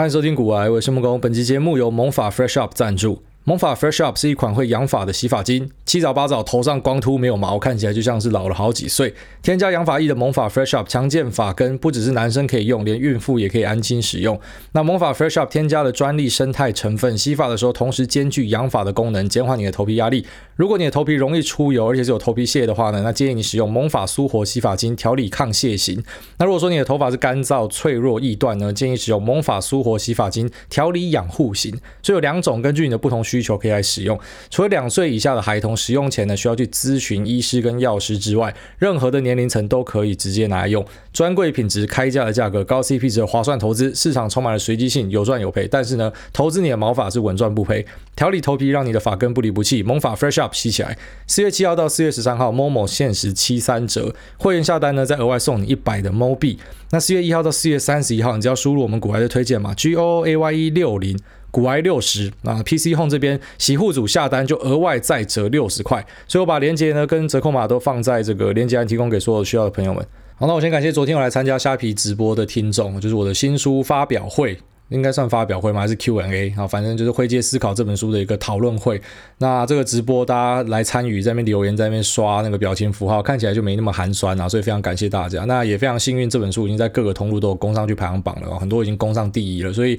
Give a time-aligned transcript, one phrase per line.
[0.00, 1.20] 欢迎收听股癌，我是木工。
[1.20, 3.22] 本期节目由萌发 Fresh Up 赞助。
[3.44, 9.12] 萌发 Fresh Up 是一款会养发的洗发精，七早八早头上光秃没有毛，看起来就像是老了好几岁。
[9.42, 14.40] 添加养发液的萌发 Fresh Up 强健发根，不只是男生可以用，连孕妇也可以安心使用。
[14.72, 20.24] 那萌发 Fresh Up 添加了专利生态成分，洗发的时候同时兼具养发的功能，减缓你的头皮压力。
[20.60, 26.04] 如果你的头皮容易出油，而且是有头皮屑的话呢，那建议你使用萌法舒活洗发精调理抗屑型。
[26.36, 31.70] 那如果说你的头发是干燥、脆弱、易断呢，建议使用萌法舒活洗发精调理养护型。
[32.02, 34.20] 所以有两种，根据你的不同需求可以来使用。
[34.50, 40.84] 除了两岁以下的孩童使用前呢，需要去咨询医师跟药师之外，任何的年龄层都可以直接拿来用。
[41.10, 43.94] 专柜品质，开价的价格，高 CP 值的划算投资。
[43.94, 45.66] 市场充满了随机性，有赚有赔。
[45.66, 47.86] 但是呢，投资你的毛发是稳赚不赔。
[48.14, 49.82] 调理头皮，让你的发根不离不弃。
[49.82, 50.96] 萌发 Fresh Up 吸起来。
[51.26, 56.58] 四月七号到四月十三号，Momo 限时七三折，会员下单呢再额外送你一百的 Mo 币。
[56.90, 61.18] 那四月一号到四月三十一号，你只要输入我们股癌的推荐码 G O O A Y E 六零。
[61.52, 70.06] 股癌六十啊，PC Home 这边洗护组下单就额外再折六十块，所以我把链接呢跟折扣码都放在这个链接栏提供给所有需要的朋友们。
[70.36, 74.56] 好，那我先感谢昨天我来参加虾皮直播的听众，就是我的新书发表会。
[74.90, 75.80] 应该算发表会吗？
[75.80, 76.66] 还是 Q&A 啊？
[76.66, 79.00] 反正就是灰阶思考这本书的一个讨论会。
[79.38, 84.48] 那这个直播大家来参与，在那边留言，在那边刷那个表情符号，看起来就没那么寒酸啊。
[84.48, 85.44] 所以非常感谢大家。
[85.46, 89.72] 那也非常幸运，这本书已经在各个通路都有攻上去排行榜了，很多已经攻上第一了。
[89.72, 89.98] 所以。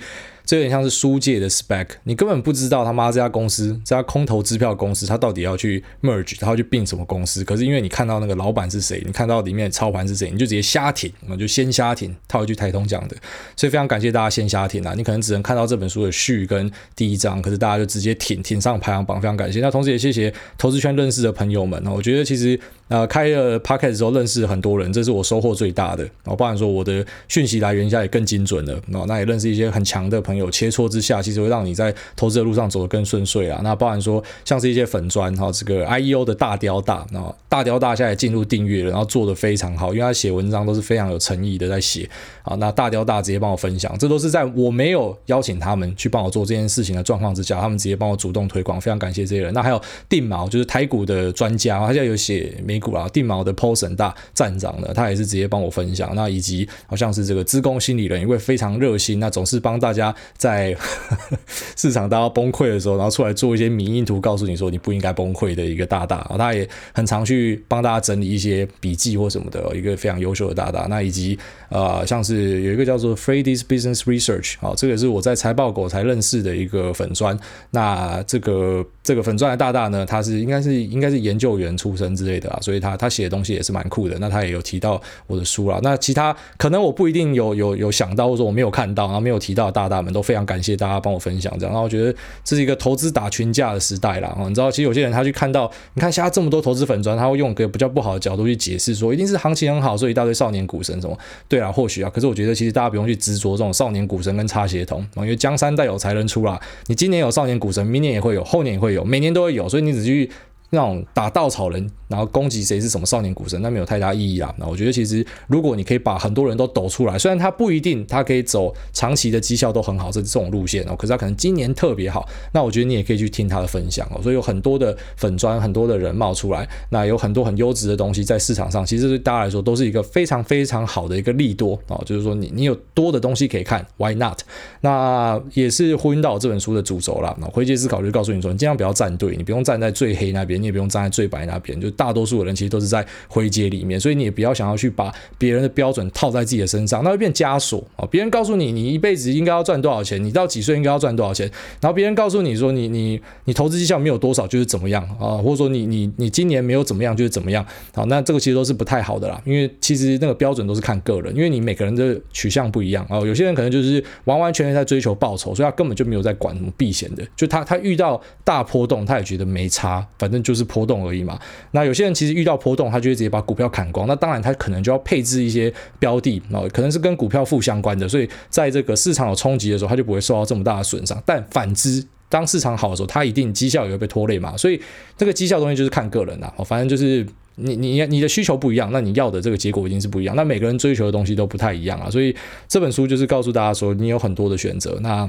[0.52, 7.42] 这有点像是书界的 spec，你根本不知道他妈这家公司，这家空头支票公司，他到底要去 merge，他要去并什么公司？
[7.46, 13.16] 可是因为你看到那个老板是谁，你看到里面的操盘是谁，你就直接瞎挺，那就先瞎挺，套一句台通讲的，
[13.56, 14.94] 所以非常感谢大家先瞎挺啊！
[14.94, 19.62] 你可能只能看到这本书的序跟第一章，可是大家就直接挺挺上排行榜，非常感谢。
[19.62, 22.60] 那同时也谢谢投资圈认识的朋友们，我觉得其实。
[22.92, 26.04] 呃，开了 Podcast 之后认识很多人，这是我收获最大的。
[26.04, 28.78] 然后，包含说我的讯息来源现在也更精准了。
[29.08, 33.62] 那也认识一些很强的朋友，有切磋之下，其实会让你在投资的路上走得更顺遂啊。
[33.64, 42.10] 那包含说像是一些粉砖，哈，这个 IEO 的大雕大，然后大雕大现在也进入订阅了，然后做得非常好，因为他写文章都是非常有诚意的在写。
[42.44, 49.54] 啊，那大雕大直接帮我分享，这都是在我没有邀请他们去帮我做这件事情的状况之下，他们直接帮我主动推广，非常感谢这些人。
[49.54, 49.80] 那还有
[50.10, 56.16] 定锚，就是台股的专家，他现在有写美股啊，定锚的 Poison 大站长呢，他也是直接帮我分享。
[56.16, 60.76] 那以及好像是这个资工心理人，一位非常热心，那总是帮大家在
[61.76, 66.30] 市场大家崩溃的时候，然后出来做一些迷因图，告诉你说你不应该崩溃的一个大大。
[66.38, 70.88] 他也很常去帮大家整理一些笔记或什么的，一个非常优秀的大大。
[70.90, 71.38] 那以及
[71.70, 72.62] 呃，像是。
[72.62, 77.38] 有一个叫做 Freddy's Business Research 啊，这个是我在财报狗才认识的一个粉专。
[77.72, 84.18] 那这个这个粉专的大大呢，他是应该是应该是研究员出身之类的啊，所以他他写的东西也是蛮酷的。
[84.20, 85.80] 那他也有提到我的书啦。
[85.82, 91.72] 那其他可能我不一定有有有想到，或者说我没有看到，然后没有提到大大们都非常感谢大家帮我分享这样。
[91.72, 92.14] 然后我觉得
[92.44, 94.36] 这是一个投资打群架的时代啦。
[94.48, 101.18] 你知道，其实有些人他去看到，你看现在这么多投资粉砖，他会用个比较不好的角度去解释说，一定是行情很好，所以一大堆少年股神什么。
[101.48, 102.10] 对啊，或许啊。
[102.10, 106.60] 可是我觉得其实大家不用去执着这种少年股神跟擦鞋童，因为江山代有才人出啦。
[106.88, 110.30] 你今年有少年股神，明年也会有，后年也会有，每年都会有，所以你只去。
[110.74, 114.54] 那种打稻草人，然后攻击谁是什么少年股神，那没有太大意义啦。
[114.58, 124.22] 那我觉得其实如果你可以把很多人都抖出来，虽然他不一定他可以走长期的绩效都很好，这这种路线哦，可是他可能今年特别好，那我觉得你也可以去听他的分享哦。
[124.24, 132.02] 所以有很多的粉专，很多的人冒出来，那有很多很优质的东西在市场上，其实对大家来说都是一个非常非常好的一个利多哦。
[132.06, 134.40] 就是说你你有多的东西可以看，Why not？
[134.80, 137.36] 那也是呼应到这本书的主轴啦。
[137.42, 140.61] 那灰阶思考就告诉你说，你尽量不要站队，你不用站在最黑那边。
[140.62, 148.08] 你也不用站在最白那边，就大多数的人其实都是在灰阶里面，所以你也不要想要去把别人的标准套在自己的身上，那会变枷锁啊！
[148.10, 171.02] 别人告诉你，你一辈子应该要赚多少钱，你到几岁应该要赚多少钱，然后别人告诉你说你，你你投资绩效没有多少就是怎么样啊，或者说你你你今年没有怎么样就是怎么样，好，那这个其实都是不太好的啦，因为其实那个标准都是看个人，因为你每个人的取向不一样啊，有些人可能就是完完全全在追求报酬，所以他根本就没有在管什么避险的，就他他遇到大波动他也觉得没差，反正就就是波动。
[171.02, 171.40] 而已嘛，
[171.72, 174.08] 那有些人其实遇到波动，他就会直接把股票砍光。
[174.08, 181.20] 那当然，他可能就要配置一些标的，啊，可能是跟股票负相关的，所以在这个市场有冲击的时候，他就不会受到这么大的损伤。
[181.26, 184.56] 但反之，当市场好的时候，他一定绩效也会被拖累嘛。
[184.56, 184.80] 所以
[185.18, 187.26] 这个绩效东西就是看个人啦，反正就是
[187.56, 190.36] 你你你的需求不一样，那你要的这个结果一定是不一样。
[190.36, 192.36] 那每个人追求的东西都不太一样啊，所以
[192.68, 195.00] 这本书就是告诉大家说，你有很多的选择。
[195.02, 195.28] 那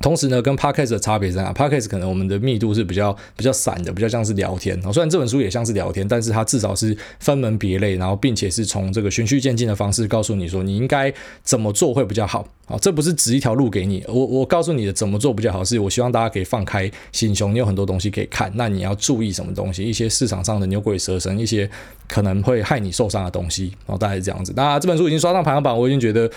[0.00, 4.80] 同时呢，跟 Podcast 的差别在哪？Podcast 可能我们的密度是比较比较散的，比较像是聊天。
[4.92, 11.12] 虽然这本书也像是聊天，但是它至少是分门别类，然后并且是从这个循序渐进的方式告诉你说你应该
[11.42, 12.46] 怎么做会比较好。
[12.66, 19.82] 啊，这不是指一条路给你，我我告诉你的怎么做比较好，是我希望大家可以放开心胸，你有很多东西可以看，那你要注意什么东西？
[19.82, 21.68] 一些市场上的牛鬼蛇神，一些
[22.08, 23.64] 可能会害你受伤的东西。
[23.86, 24.54] 然后大概是这样子。
[24.56, 26.30] 那这本书已经刷上排行榜，我已经觉得。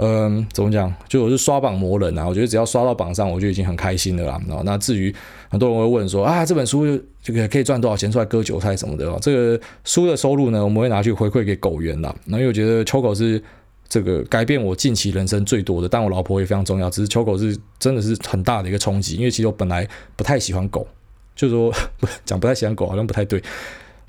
[0.00, 0.94] 嗯，怎么讲？
[1.08, 2.24] 就我是刷榜魔人啊！
[2.24, 4.40] 我觉得只要刷到榜上，我就已经很开心的啦。
[4.64, 5.12] 那至于
[5.50, 6.86] 很多人会问说啊，这本书
[7.20, 9.12] 这个可以赚多少钱出来割韭菜什么的？
[9.20, 12.14] 这个书的收入呢，我们会拿去回馈给狗园啦。
[12.26, 13.42] 那因为我觉得秋狗是
[13.88, 16.88] 这个改变我近期人生最多的，但我老婆也非常重要。
[16.88, 19.84] 只是秋狗是真的是很大的一个冲击，因为其实我本来
[20.14, 20.86] 不太喜欢狗，
[21.34, 21.74] 就是说
[22.24, 23.42] 讲不太喜欢狗好像不太对，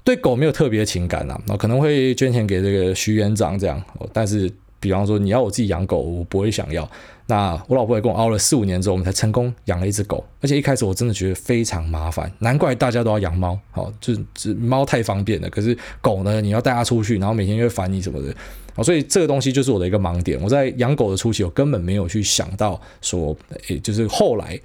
[0.04, 1.42] 对狗没有特别情感啦。
[1.48, 3.82] 那可能会捐钱给这个徐园长这样，
[4.14, 4.48] 但是。
[4.80, 6.90] 比方说，你要我自己养狗，我不会想要。
[7.28, 10.24] 那我老婆也跟我熬了四五年之后，我们才成功养了一只狗。
[10.42, 13.60] 而且一开始我真的觉得非常麻烦，难怪大家都要养猫。
[13.72, 18.34] 好，就是猫太方便了，可是狗呢，你要带它出去，然后每天又会烦你什么的。
[18.74, 20.40] 好，所以这个东西就是我的一个盲点。
[20.42, 23.36] 我在养狗的初期，我根本没有去想到说，
[23.68, 24.60] 诶，就是后来。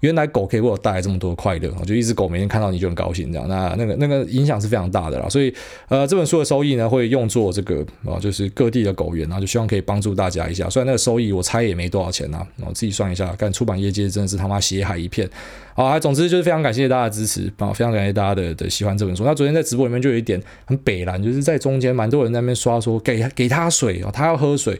[0.00, 5.28] 原来狗可以为我带来这么多快乐，我就一只狗每天看到你就很高兴，这样，那那个那个影响是非常大的啦。
[5.28, 5.52] 所以，
[5.88, 10.68] 呃，这本书的收益呢，会用作这个啊，就是各地的狗园，然后就希望可以帮助大家一下。
[10.68, 15.28] 虽然那个收益我猜也没多少钱呐，我自己算一下，干出版业界真的是他妈血海一片。
[15.74, 19.24] 好，总之就是非常感谢大家的支持啊，非常感谢大家的的喜欢这本书。
[19.24, 24.78] 那昨天在直播里面就有一点很北烂，就是在中间蛮多人在那边刷说给给他水啊，他要喝水。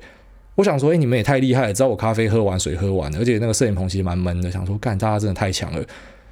[0.57, 4.51] 我想说，哎，你们也太厉害了，知道我咖啡喝完，水喝完了，而且那个摄影棚其实蛮闷的。
[4.51, 5.85] 想说，干，大家真的太强了。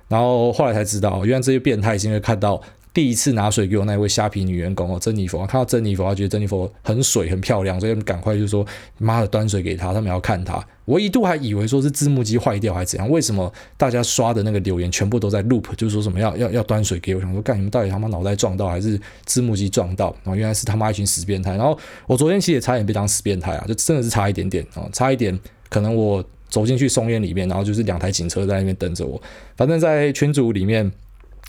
[0.09, 2.61] 然后后来才知道，原来这些变态是因为看到。
[2.94, 8.64] 第一次拿水给我那位虾皮女员工哦，珍妮佛，看到珍妮佛，她觉得珍妮佛很水很漂亮，所以赶快就说
[8.99, 10.64] 妈的端水给他，他们要看他。
[10.85, 20.14] 我一度还以为说是字幕机坏掉还是怎样，为什么大家刷的那个留言全部都在 loop，就是说什么要要要端水给我，想说干你们到底他妈脑袋撞到还是字幕机撞到？
[20.23, 21.56] 然后原来是他妈一群死变态。
[21.56, 21.76] 然后
[22.06, 25.37] 我昨天其实也差点被当死变态啊，就真的是差一点点啊，差一点
[25.69, 29.20] 可能我走进去松烟里面，然后就是两台警车在那边等着我。
[29.56, 30.93] 反正在群组里面。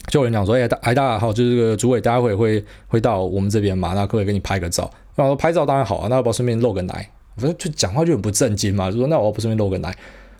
[0.07, 4.89] 就有人讲说，哎，大哎大好，就是这个主委，待会会会到我们这边嘛，那可不可以给你拍个照？
[5.15, 7.09] 然后说拍照当然好啊，那要不要顺便露个奶？
[7.37, 9.93] 反正就讲话就很不正经嘛，就说那我要不顺便露个奶？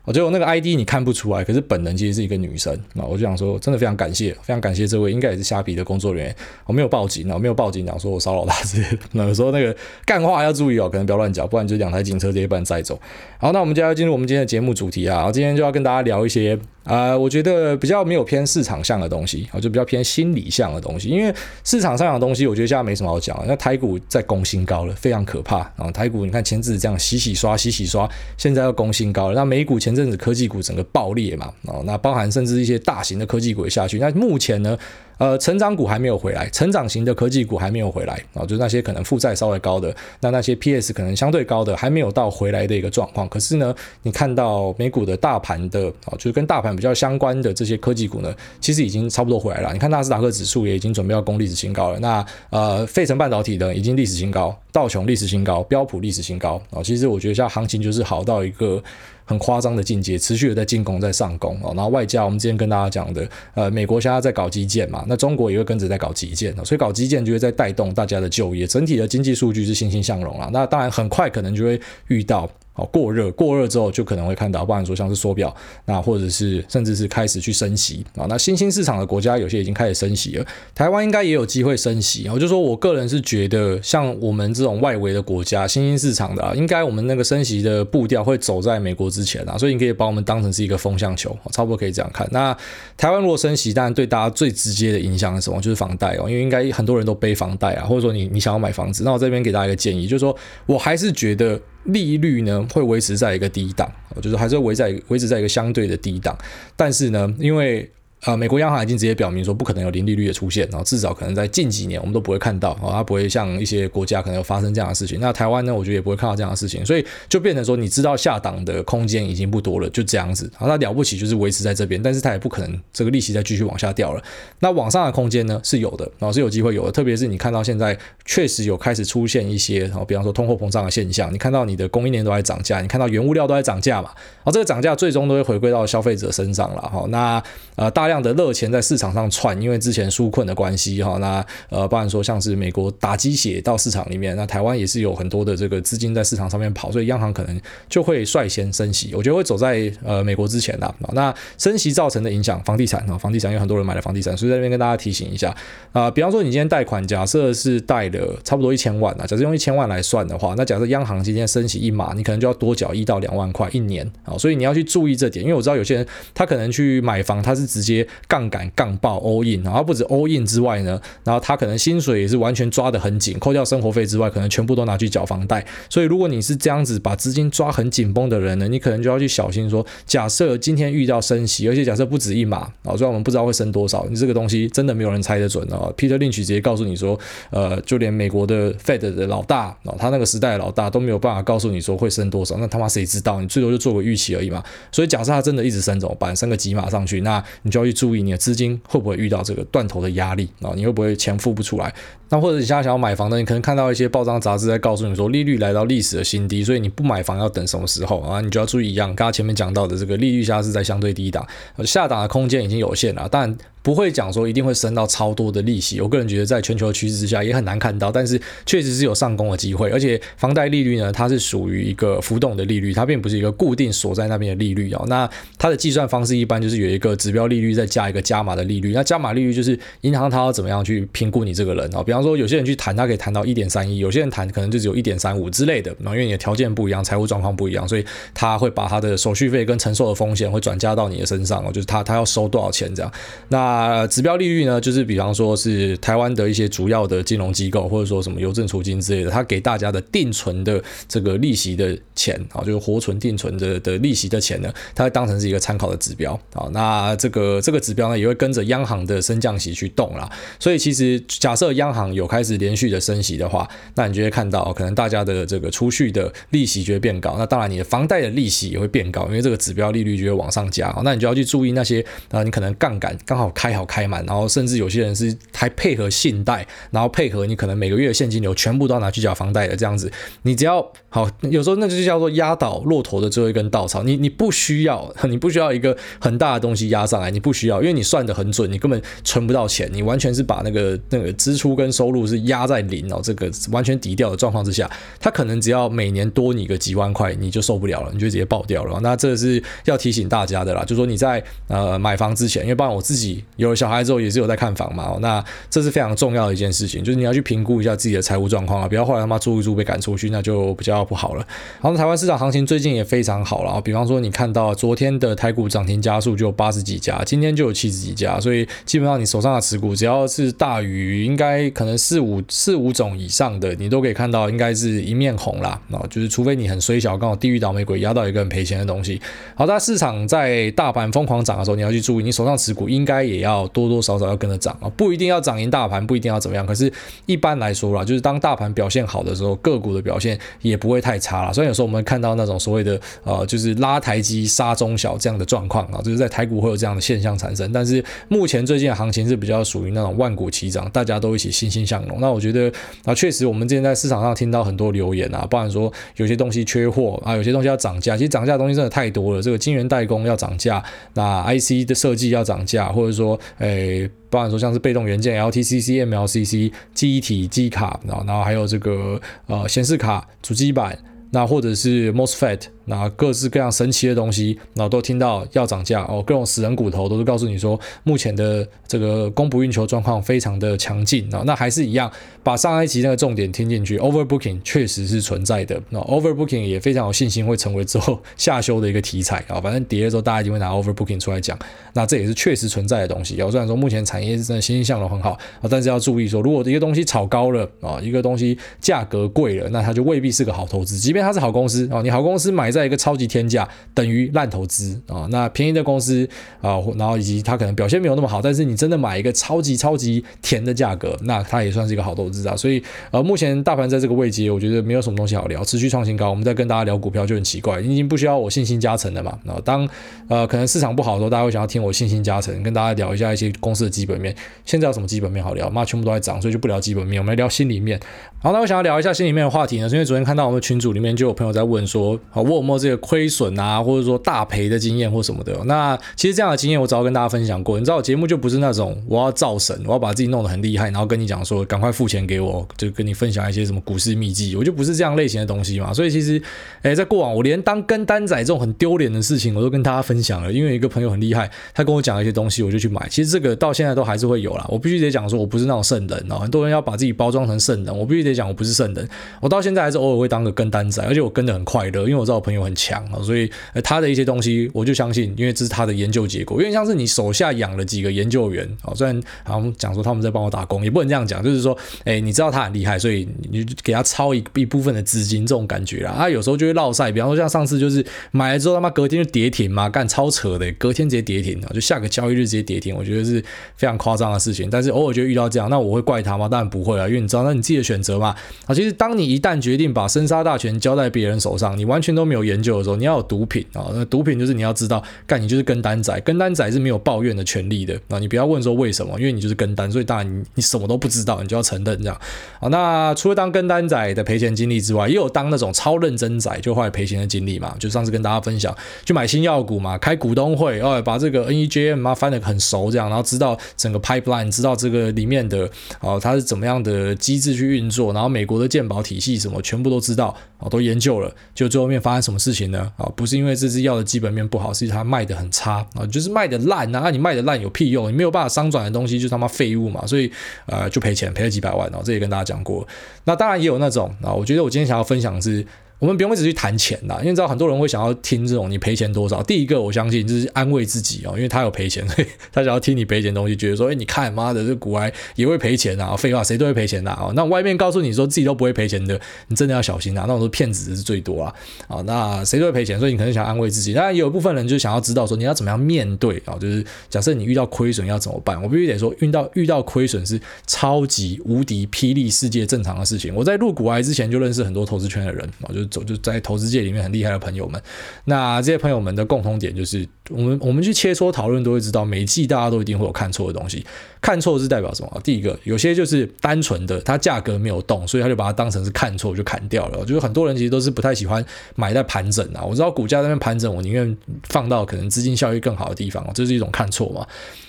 [0.06, 2.80] 我觉得我那个 ID 你看不出来，可是本人其实是一个女生。
[2.94, 6.36] 那我就想说，真的非常感谢，非常感谢这位，应该也是虾皮的工作人员。
[6.68, 9.00] 我没有报警，我没有报警讲说我骚扰他之类的。
[9.14, 9.76] 那有时候那个
[10.06, 13.00] 干话要注意哦，可能不要乱讲，不然就两台警车直接把你载走。
[13.40, 16.58] 好，那我们接下来进入我们今天的节目主题啊，今天就要跟大家聊一些。
[16.86, 21.10] 啊、呃，我觉得比较没有偏市场向的东西啊，就比较偏心理向的东西。
[21.10, 21.34] 因为
[21.64, 23.44] 市场上的东西，我觉得现在没什么好讲。
[23.48, 25.58] 那台股在攻新高了，非常可怕。
[25.76, 29.36] 啊台股，你看前阵子这样洗洗刷、洗洗刷，现在要攻新高了。
[29.36, 34.00] 那美股前阵子科技股整个爆裂嘛，啊，那包含甚至一些大型的科技股也下去。
[34.00, 34.78] 那目前呢？
[35.18, 43.28] 呃，成长股还没有回来，成长型的科技股还没有回来啊，就是那些可能负债稍微高的，那那些 PS 可能相对高的，还没有到回来的一个状况。
[43.30, 43.74] 可是呢，
[44.04, 49.72] 你看到美股的大盘的啊，就是跟大盘比较相关的这些科技股呢，其实已经差不多回来了。
[49.72, 52.00] 你看纳斯达克指数也已经准备要攻历史新高了。
[52.00, 56.84] 那呃，费城半导体的已经历史新高，道琼历史新高，标普历史新高啊。
[56.84, 58.84] 其实我觉得现在行情就是好到一个。
[59.26, 61.74] 很夸张的境界，持续的在进攻，在上攻哦。
[61.76, 70.50] 然后外加我们之前跟大家讲的，呃，美国现在在搞基建嘛，那中国也会跟着在搞基建，所以搞基建就会在带动大家的就业，整体的经济数据是欣欣向荣啊。
[70.54, 72.50] 那当然很快可能就会遇到。
[72.76, 75.56] 哦，过热，过热之后就可能会看到，不然说像是缩表，
[75.86, 78.26] 那或者是甚至是开始去升息啊。
[78.28, 82.28] 那新兴市场的国家有些已经开始升息了，台湾应该也有机会升息。
[82.30, 92.28] 我就说我个人是觉得，像我们这种外围的国家，新兴市场的啊，应该我们那个升息的步调会走在美国之前啊，所以你可以把我们当成是一个风向球，差不多可以这样看。
[92.32, 92.56] 那
[92.98, 95.62] 台湾如果升息，当然对大家最直接的影响是什么？
[95.62, 101.58] 就是房贷哦，因为应该很多人都背房贷啊，或者说你你想要买房子，那我这边给大家一个建议，就是说我还是觉得。
[101.86, 103.90] 利率呢会维持在一个低档，
[104.22, 106.38] 就是还是维在维持在一个相对的低档，
[106.76, 107.90] 但是呢，因为
[108.26, 115.20] 啊，美国央行已经直接表明说不可能有零利率的出现，然后至少可能在近几年我们都不会看到，啊，它不会像一些国家可能有发生这样的事情。
[115.20, 120.52] 那台湾呢，我觉得也不会看到这样的事情，所以就变成说，你知道下档的空间已经不多了，就这样子。
[120.58, 124.24] 啊，那了不起就是维持在这边，但是它也不可能这个利息再继续往下掉了。
[124.60, 136.82] 那往上的空间呢是有的，然后是有机会有的，特别是你看到现在确实有开始出现一些，然后比方说通货膨胀的现象，你看到你的供应链都在涨价，你看到原物料都在涨价嘛，然后这个涨价最终都会回归到消费者身上了。
[136.82, 137.44] 哈，那
[137.76, 138.15] 呃大量。
[138.16, 150.96] 量的热钱在市场上窜，因为之前纾困的关系哈，那呃，包含说像是美国打鸡血到市场里面，那台湾也是有很多的这个资金在市场上面跑，所以央行可能就会率先升息，我觉得会走在呃美国之前的。
[151.14, 155.54] 那升息造成的影响，房地产啊，房地产有很多人买了房地产，所以在这边跟大家提醒一下
[155.92, 167.95] 啊，比方说你今天贷款，假设是贷了差不多一千万啊，假设用一千万来算的话，那假设央行今天升息一码，你可能就要多缴一到两万块一年啊，所以你要去注意这点，因为我知道有些人他可能去买房，他是直接
[168.28, 185.92] 杠杆杠爆 all in，然后不止 all in 之外呢，然后他可能薪水也是完全抓得很紧，扣掉生活费之外，可能全部都拿去缴房贷，所以如果你是这样子把资金抓很紧绷的人呢，你可能就要去小心说，假设今天遇到升息，而且假设不止一码啊，虽然我们不知道会升多少，你这个东西真的没有人猜得准啊。
[185.98, 187.20] Peter Lynch 直接告诉你说，
[187.52, 193.40] 呃，就连美国的 Fed 的老大啊，他那个时代的老大都没有办法告诉你说会升多少，那他妈谁知道？
[193.40, 194.64] 你最多就做个预期而已嘛。
[194.92, 196.36] 所以假设他真的一直升怎么办？
[196.36, 200.74] 升个几码上去，那你就去注意你的资金会不会遇到这个断头的压力啊？
[200.76, 201.94] 你会不会钱付不出来？
[202.30, 208.42] 那或者你现在想要买房的，你可能看到一些报章杂志在告诉你说利率来到历史的新低，所以你不买房要等什么时候啊？
[208.42, 211.46] 你就要注意一样，刚刚前面讲到的这个利率下是在相对低档，
[211.84, 213.56] 下档的空间已经有限了，但。
[213.86, 225.06] 不会讲说一定会升到超多的利息，我个人觉得在全球趋势之下也很难看到，但是确实是有上攻的机会，而且房贷利率呢，它是属于一个浮动的利率，它并不是一个固定锁在那边的利率哦。
[225.08, 232.04] 那它的计算方式一般就是有一个指标利率再加一个加码的利率，那加码利率就是银行它要怎么样去评估你这个人哦。
[232.04, 243.12] 比方说有些人去谈，他可以谈到一点三一，有些人谈可能就只有一点三五之类的，因为你的条件不一样，财务状况不一样，所以他会把他的手续费跟承受的风险会转嫁到你的身上哦，就是他他要收多少钱这样。
[243.50, 244.66] 那啊指标利率。
[244.66, 256.68] 呢，就是比方说是台湾的一些主要的金融机构，或者说什么邮政储金之类的，他给大家的定存的这个利息的钱啊，就是活存定存的的利息的钱呢，它当成是一个参考的指标啊。
[256.72, 260.30] 那这个这个指标呢，也会跟着央行的升降息去动啦。
[260.60, 267.36] 所以其实假设央行有开始连续的升息的话，那你就会看到可能大家的这个储蓄的利息就会变高。
[267.38, 270.92] 那当然你的房贷的利息也会变高，因为这个指标利率就会往上加。
[271.04, 274.46] 那你就要去注意那些啊，你可能杠杆刚好开开好开满，然后。
[274.56, 280.10] 甚至有些人是还配合信贷，然后配合你可能每个月的现金流全部都要拿去缴房贷的这样子，
[280.44, 284.04] 你只要好，有时候那就叫做压倒骆驼的最后一根稻草。
[284.04, 299.00] 你你不需要，你不需要一个很大的东西压上来，你不需要，因为你算得很准，你根本存不到钱，你完全是把那个那个支出跟收入是压在零哦，这个完全抵掉的状况之下，他可能只要每年多你个几万块，你就受不了了，你就直接爆掉了。
[299.02, 304.36] 那这是要提醒大家的啦，就说你在呃买房之前，因为不然我自己有了小孩之后也。
[304.36, 311.48] 是有在看房嘛，那这是非常重要的一件事情，就是你要去评估一下自己的财务状况啊，不要后来他妈租一租被赶出去，那就比较不好了。
[311.82, 325.80] 然后台湾市场行情最近也非常好了，比方说你看到昨天的台股涨停家数就有八十几家，今天就有七十几家，所以基本上你手上的持股只要是大于应该可能四五四五种以上的，你都可以看到应该是一面红啦。
[325.92, 329.22] 啊，就是除非你很衰小，刚好地狱倒霉鬼压到一个很赔钱的东西。
[329.56, 334.26] 好，在市场在大盘疯狂涨的时候，你要去注意，你手上持股应该也要多多少少。
[334.26, 336.66] 要跟着涨啊，不一定要涨赢大盘，不一定要怎么样。
[336.66, 336.92] 可是，
[337.28, 341.54] 一般来说啦，就是当大盘表现好的时候，个股的表现也不会太差了。
[341.54, 347.72] 所以有时候我们看到那种所谓的呃，就是拉台积杀中小这样的状况啊，就是在台股会有这样的现象产生。
[347.72, 352.18] 但是目前最近的行情是比较属于那种万股齐涨，大家都一起欣欣向荣。
[352.20, 352.72] 那我觉得
[353.04, 358.18] 啊，确实我们之前在市场上听到很多留言啊，包含说有些东西缺货啊，有些东西要涨价。
[358.18, 360.84] 其实涨价的东西真的太多了，这个晶圆代工要涨价，
[361.14, 364.10] 那 IC 的设计要涨价，或者说诶。
[364.30, 370.98] 包含说像是被动元件、LTCC、MLCC、记忆体、记忆卡，然后然后还有这个呃显示卡、主机板，
[371.32, 372.64] 那或者是 MOSFET。
[372.88, 381.42] 那各式各样神奇的东西，然后都听到要涨价哦，各种死人骨头都是告诉你说，目前的这个供不应求状况非常的强劲啊。
[381.46, 382.12] 那还是一样，
[382.46, 385.82] 把上一集那个重点听进去，overbooking 确实是存在的。
[385.90, 389.60] 那 overbooking 也非常有信心会成为之后下修的一个题材啊。
[389.60, 391.58] 反正跌的时候大家一定会拿 overbooking 出来讲，
[391.94, 393.38] 那这也是确实存在的东西。
[393.50, 401.00] 虽然说目前产业是真的欣欣向荣很好啊，但是要注意说，如果一个东西炒高了啊，一个东西价格贵了，那它就未必是个好投资。
[401.00, 402.76] 即便它是好公司啊，你好公司买。
[402.76, 406.28] 在一个超级天价等于烂投资啊，那便宜的公司
[406.60, 412.56] 啊，然后以及它可能表现没有那么好，但是你真的买一个超级超级甜的价格，那它也算是一个好投资啊。
[412.56, 416.30] 所以呃，目前大盘在这个位阶，我觉得没有什么东西好聊，持续创新高。
[416.30, 419.38] 我们再跟大家聊股票就很奇怪，已经不需要我信心加成了嘛。
[419.44, 419.88] 然后当
[420.28, 424.36] 呃可能市场不好的时候，大家会想要听我信心加成，跟大家聊一下一些公司的基本面。
[424.66, 425.70] 现在有什么基本面好聊？
[425.70, 428.00] 妈，全部都在涨，所以就不聊基本面，我们来聊心里面。
[428.40, 435.56] 好，那我想要聊一下心里面的话题呢，是因为昨天看到我们群组里面就有朋友在问说，啊，我有没这个亏损啊，或者说大赔的经验或什么的？
[435.66, 437.80] 那其实这样的经验我早跟大家分享过。
[437.80, 445.94] 你知道我节目就不是那种我要造神，我要把自己弄得很厉害，然后跟你讲说赶快付钱给我，就跟你分享一些什么股市秘籍，我就不是这样类型的东西嘛。
[445.94, 446.42] 所以其实，
[446.82, 450.52] 诶，在过往我连当跟单仔这种很丢脸的事情，我都跟大家分享了。
[450.52, 453.08] 因为一个朋友很厉害，他跟我讲一些东西，我就去买。
[453.10, 454.66] 其实这个到现在都还是会有啦。
[454.70, 456.40] 我必须得讲说，我不是那种圣人哦。
[456.40, 459.08] 很多人要把自己包装成圣人，我必须得讲我不是圣人。
[459.42, 463.50] 我到现在还是偶尔会当个跟单仔，而且我跟得很快乐，因为我知道我朋友很强啊，所以
[463.84, 466.60] 他的一些东西我就相信，因为这是他的研究结果。
[466.62, 476.14] 因为像是你手下养了几个研究员啊，虽然好像讲说他们在帮我打工，也不能这样讲，就是说，哎，你知道他很厉害，所以你就给他抄一一部分的资金，这种感觉啦。
[476.18, 483.44] 他有时候就会落赛，比方说像上次就是买了之后他妈隔天就跌停嘛，干超扯的，隔天直接跌停啊，就下个交易日直接跌停，我觉得是
[483.76, 484.70] 非常夸张的事情。
[484.70, 486.48] 但是偶尔就遇到这样，那我会怪他吗？
[486.48, 488.36] 当然不会啊，因为你知道那你自己的选择嘛。
[488.66, 493.92] 啊，其实当你一旦决定把生杀大权交在别人手上，你完全都没有研究的时候，你要有毒品啊。
[493.94, 498.20] 那毒品就是你要知道，干你就是跟单仔，跟单仔是没有抱怨的权利的啊。
[498.20, 502.22] 你不要问说为什么，因为你就是跟单，所以当然你你什么都不知道，你就要承认这样。
[502.60, 507.76] 啊，那除了当跟单仔的赔钱经历之外，也有当那种超认真仔就后来赔钱的经历嘛。
[507.80, 515.70] 就上次跟大家分享，去买新药股嘛，开股东会，哦，把这个 NEJM 嘛翻得很熟这样，然后知道整个 pipeline，知道这个里面的
[516.00, 520.36] 哦它是怎么样的机制去运作，然后美国的鉴保体系什么全部都知道。
[520.58, 522.90] 啊，都研究了，就最后面发生什么事情呢？
[522.96, 527.10] 啊，不是因为这支药的基本面不好，是它卖的很差啊，就是卖的烂啊。
[527.10, 528.08] 你卖的烂有屁用？
[528.10, 530.08] 你没有办法商转的东西，就他妈废物嘛。
[530.08, 530.32] 所以
[530.68, 532.04] 呃，就赔钱，赔了几百万然后。
[532.06, 532.88] 这也跟大家讲过。
[533.24, 535.66] 那当然也有那种啊，我觉得我今天想要分享的是。
[536.00, 539.42] 我们不用一直去谈钱啦，因为知道很多人会想要听这种你赔钱多少。
[539.42, 546.16] 第一个，我相信就是安慰自己哦，因为他有赔钱， 所以他想要听你赔钱东西，觉得说，哎，你看妈的，这股癌也会赔钱啊！
[546.16, 547.32] 废话，谁都会赔钱的啊！
[547.34, 550.26] 那外面告诉你说自己都不会赔钱的，你真的要小心啊！
[550.28, 551.54] 那种都骗子是最多啊！
[551.88, 553.94] 啊，那谁都会赔钱，所以你可能想安慰自己。
[553.94, 558.62] 当然，有一部分人就想要知道说你要怎么样面对啊，就是假设你遇到亏损要怎么办？
[558.62, 563.34] 我必须得说，遇到遇到亏损是超级无敌霹雳世界正常的事情。
[563.34, 566.66] 我在入股癌之前就认识很多投资圈的人啊，就是走就在投资。
[566.66, 567.80] 界里面很厉害的朋友们，
[568.24, 573.86] 那这些朋友们的共同点就是，我们我们去切磋讨论都会知道，每一季大家都一定会有看错的东西。
[574.26, 575.22] 看错是代表什么？
[575.24, 580.04] 第一个，有些就是单纯的，它价格没有动，所以他就把它当成是看错就砍掉了。
[580.04, 582.64] 就是很多人其实都是不太喜欢买在盘整啊。
[582.64, 584.18] 我知道股价在那边盘整，我宁愿
[584.50, 587.24] 放到可能资金效益更好的地方，这是一种看错嘛。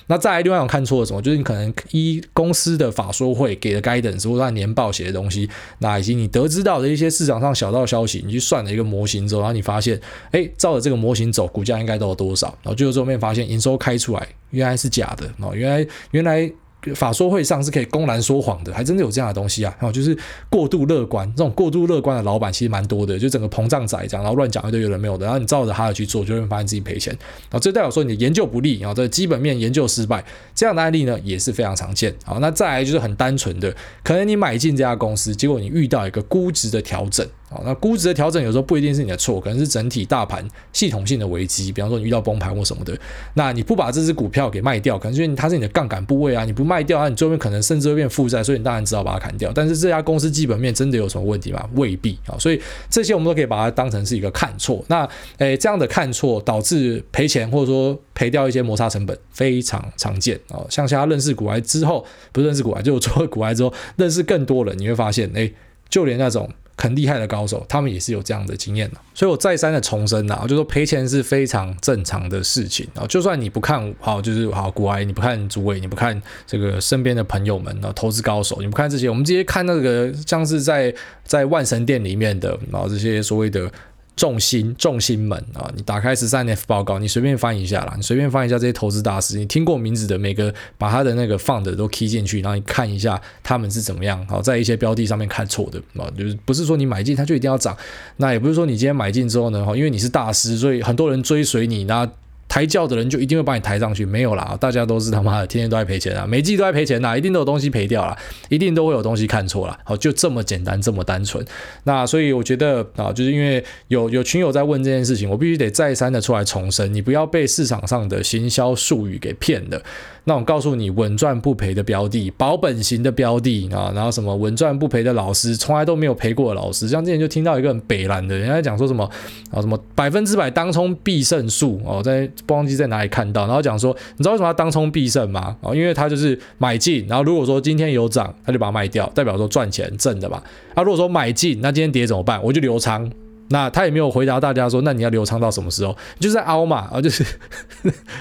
[0.07, 1.21] 那再来另外一种看错的什么？
[1.21, 5.47] 就是你可能依公司的法说会给的 guidance 或者年报写的东西，
[5.81, 12.47] 那以及你得知到的一些市场上小道消息，你去算了一个模型之后，然后你发现，哎，照着这个模型走，股价应该都有多少？
[12.63, 16.46] 然后最后最后面发现营收开出来原来是假的哦，原来原来。
[16.95, 19.75] 法说会上是可以公然说谎的，还真的有这样的东西啊！
[19.79, 20.17] 然后就是
[20.49, 27.13] 过度乐观，这种过度乐观的老板其实蛮多的，就整个膨胀仔这样，然后乱讲一堆有的没有的，然后你照着他的去做，就会发现自己赔钱。
[27.51, 32.15] 然后这代表说你的研究不利，然后这基本面研究失败，这样的案例呢也是非常常见。
[32.25, 37.27] 好，那再来就是很单纯的，可能你买进这家公司，结果你遇到一个估值的调整。
[37.49, 42.99] 好，那估值的调整有时候不一定是你的错，可能是整体大盘系统性的危机，比方说你遇到崩盘或什么的，
[43.35, 49.53] 那你不把这只股票给卖掉，可能因为它是你的杠杆部位啊，你不卖掉啊，你最后可能甚至会变负债，所以你当然只好把它砍掉。
[49.55, 51.65] 但是这家公司基本面真的有什么问题吗？
[51.77, 54.85] 未必啊，所以这些我们都可以把它当成是一个看错。
[54.89, 60.67] 那诶，这样的看错导致赔钱或者说赔掉一些摩擦成本，非常常见啊。
[60.69, 65.55] 像他认识股癌之后，不是认识股癌，就做了股癌之后，认识更多人，你会发现，诶，
[65.89, 66.51] 就连那种。
[66.77, 73.07] 很厉害的高手，他们也是有这样的经验的，所以我再三的重申呐，就说赔钱是非常正常的事情啊。
[73.07, 83.71] 就算你不看好，就是好股癌，你不看诸位，你不看这个身边的朋友们啊，投资高手，你不看这些，我们直接看那个像是在在万神殿里面的啊这些所谓的。
[84.17, 97.77] 重心，重心们啊，你打开十三 F 报告，你随便翻一下啦，你随便翻一下这些投资大师，你听过名字的每个，把他的那个放的都踢进去，然后你看一下他们是怎么样，好，在一些标的上面看错的啊，就是不是说你买进它就一定要涨，
[98.17, 102.11] 那也不是说你今天买进之后呢，因为你是大师，所以很多人追随你，那。
[102.49, 108.17] 抬轿的人就一定会把你抬上去，没有啦，大家都是他妈的天天都在赔钱啊，每季都在赔钱呐，一定都有东西赔掉了，
[108.49, 111.45] 一定都会有东西看错了，好，就这么简单，这么单纯。
[111.85, 119.83] 那所以我觉得啊，就是因为有有群友在问这件事情，我必须得再三的出来重申，你不要被市场上的行销术语给骗了。
[120.29, 126.89] 那我告诉你，稳赚不赔的标的，保本型的标的啊，然后什么稳赚不赔的老师，从来都没有赔过的老师。
[126.89, 129.09] 像之前就听到一个很北蓝的人家讲说什么
[129.53, 135.57] 啊，什么百分之百当冲必胜术哦，在不忘记在哪里看到，然后讲说，你知道为什么他当冲必胜吗？
[135.61, 140.43] 哦，因为他就是买进，然后如果说今天有涨，他就把它卖掉，代表说赚钱挣的嘛。
[140.75, 142.43] 啊，如果说买进，那今天跌怎么办？
[142.43, 143.11] 我就留仓。
[143.49, 145.97] 那他也没有回答大家说，那你要留仓到什么时候？
[146.19, 147.25] 就是在凹嘛， 啊，就是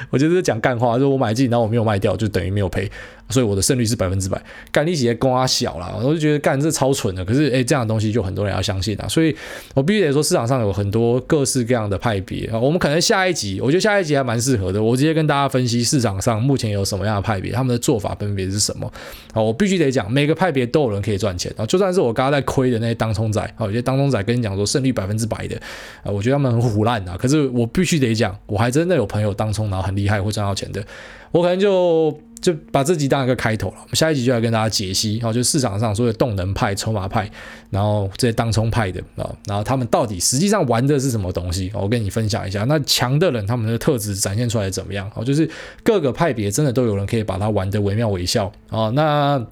[0.09, 2.89] 我觉得是讲干话，就我买进，然后我没有卖掉，就等于没有赔。
[3.27, 4.39] 所以我的胜率是百分之百，
[4.71, 7.25] 干利息也跟他小了，我就觉得干这超蠢的。
[7.25, 9.35] 可是诶、这样的东西就很多人要相信啊，所以
[9.73, 12.59] 我必须得说，市场上有很多各式各样的派别啊。
[12.59, 18.85] 我们可能下一集，我觉得下一集还蛮适合的，我直接跟大家分析市场上目前有什么样的派别，他们的做法分别是什么
[19.33, 19.41] 啊。
[19.41, 25.56] 我必须得讲，每个派别都有人可以赚钱啊，就算是我刚刚在亏的那些当冲仔啊，有些当冲仔跟你讲说胜率百分分之百的
[26.04, 27.15] 啊，我觉得他们很唬烂啊。
[27.17, 30.86] 可是我必须得讲，我还真的有朋友当冲然后很厉害，会赚到钱的，
[31.32, 32.19] 我可能就。
[32.41, 37.28] 就把这集当一个开头了，我们下一集就来跟大家解析，然后就市场上所有动能派、筹码派，
[37.71, 41.71] 然后这些当冲派的啊，然后他们到底实际上玩的是什么东西？
[41.73, 42.63] 我跟你分享一下。
[42.65, 45.10] 那强的人他们的特质展现出来怎么样？
[45.15, 45.49] 哦，就是
[45.82, 48.89] 各个派别真的都有人可以把它玩得惟妙惟肖啊。
[48.89, 49.43] 那。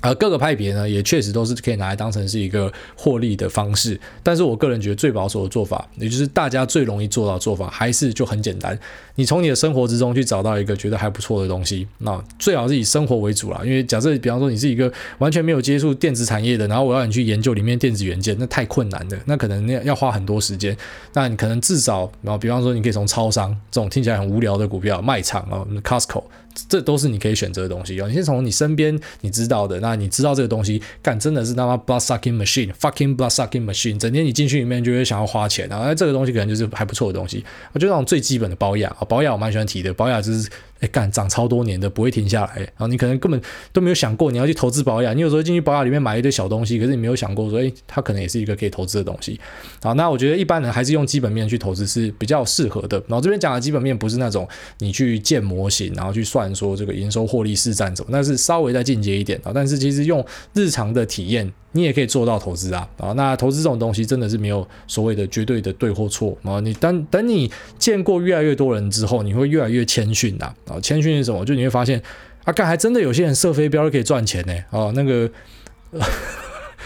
[0.00, 3.98] 而各个派别呢，也确实都是可以拿来当成是一个获利的方式。
[4.22, 8.78] 但是我个人觉得最保守的做法，也就是大家最容易做到做法，还是就很简单。
[9.16, 13.60] 你从你的生活之中去找到一个觉得还不错的东西，那最好是以生活为主啦。
[13.64, 20.76] 因为假设比方说你是一个完全没有接触电子产业的，然后我要你去研究里面电子元件，那太困难的，那可能要要花很多时间。
[21.14, 26.22] 那你可能至少，然后比方说你可以从超商这种听起来很无聊的股票，卖场啊，Costco。
[26.68, 28.08] 这都是你可以选择的东西哦。
[28.08, 35.82] 你先从你身边你知道的，那那你知道这个东西，干真的是他妈 blood sucking machine，fucking blood sucking machine，整天你进去里面就会想要花钱啊。
[35.84, 37.44] 那这个东西可能就是还不错的东西。
[37.72, 40.48] 我觉得那种最基本的保养啊，保养我蛮喜欢提的，保养就是。
[40.80, 43.40] 哎，干涨超多年的不会停下来，然后你可能根本
[43.72, 49.38] 都没有想过你要去投资保养，你有时候进去保养里面买一堆小东西，可是你没有想过说，哎，它可能也是一个可以投资的东西。
[49.82, 52.96] 好，那我觉得一般人还是用基本面去投资是比较适合的。
[53.08, 54.46] 然后这边讲的基本面不是那种
[54.78, 59.52] 你去建模型，然后去算说这个营收获利市占怎么，那是稍微再进阶一点啊。
[59.54, 61.52] 但是其实用日常的体验。
[61.72, 63.12] 你也可以做到投资啊啊！
[63.12, 66.60] 那投资这种东西真的是没有所谓的绝对的对或错啊！
[66.60, 70.80] 你等等你见过越来越多人之后，你会越来越谦逊的啊！
[70.82, 71.44] 谦逊是什么？
[71.44, 72.02] 就你会发现
[72.44, 74.90] 啊，干还真的有些人射飞镖可以赚钱呢啊！
[74.94, 75.30] 那个。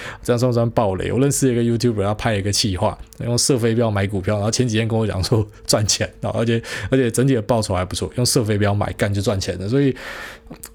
[0.22, 1.12] 这样算不算暴雷？
[1.12, 9.68] 我认识一个 YouTuber，他拍一个企划，用射飞镖买股票，然后前几天跟我讲说赚钱，然后而且 而且整体的报酬还不错，用射飞镖买干就赚钱了。
[9.68, 9.94] 所以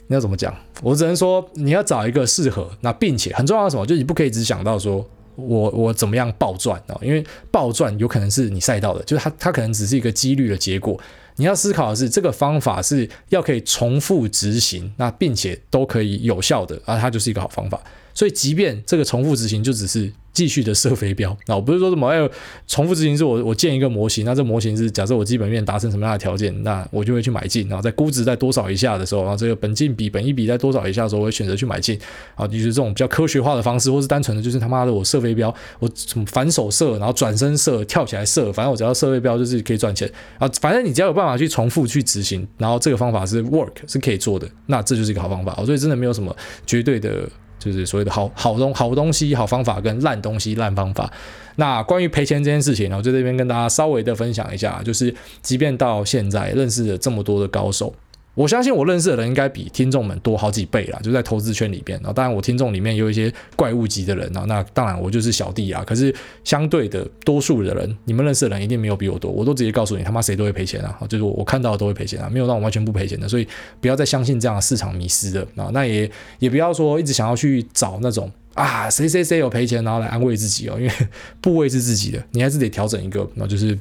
[0.08, 0.54] 你要怎么讲？
[0.82, 11.00] 我只能说你要找一个适合，那并且很重要的什么，就是你不可以只想到说我我怎么样暴赚啊，因为暴赚有可能是你赛道的，就是它它可能只是一个几率的结果。
[11.40, 17.80] 你要思考的是这个方法是要可以重复执行，那并且都可以有效的，啊，它就是一个好方法。
[18.18, 22.28] 所以，即便这个重复执行就只是继续的射飞镖， 那我不是说什么哎，
[22.66, 31.96] 重复执行是我我建一个模型，那这模型是假设我基本面达成什么样的条件，那我就会去买进，然后在估值在多少以下的时候，然后这个本金比本一比在多少以下的时候，我会选择去买进，
[32.34, 47.30] 啊，就是这种比较科学化的方式，或是单纯的就是他妈的我射飞镖，我什么反手射，然后转身射，跳起来射，反正我只要射飞镖就是可以赚钱啊，反正你只要有办法去重复去执行，然后这个方法是 work 是可以做的，那这就是一个好方法，所以真的没有什么绝对的。
[47.60, 51.12] 就是所谓的好好东好东西好方法跟烂东西烂方法。
[51.56, 57.94] 那关于赔钱这件事情，我在这边跟大家稍微的分享一下，就是即便到现在认识了这么多的高手。
[58.38, 61.98] 我相信我认识的人应该比听众们多好几倍啦，就在投资圈里边。
[62.02, 65.84] 然后当然我听众里面有一些怪物级的人啊，那当然我就是小弟啊。
[65.84, 69.32] 可是相对的多数的人，你们认识的人一定没有比我多。
[69.32, 70.96] 我都直接告诉你，他妈谁都会赔钱啊！
[71.10, 73.28] 就是我看到的都会赔钱啊，没有让我完全不赔钱的。
[73.28, 73.48] 所以
[73.82, 75.72] 不要再相信这样的市场迷失的啊。
[75.74, 80.92] 那也也不要说一直想要去找那种啊谁谁谁有赔钱，然后来安慰自己哦，因为
[81.42, 83.76] 部位是自己的，你还是得调整一个，那就是。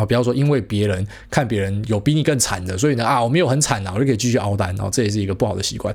[0.00, 5.94] 啊，不要说因为别人看别人有比你更惨的，所以呢啊，我没有很惨啊，我就可以继续熬单，然后这也是一个不好的习惯。